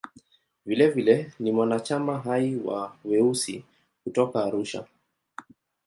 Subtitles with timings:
[0.65, 3.63] Vilevile ni mwanachama hai wa "Weusi"
[4.03, 4.85] kutoka Arusha.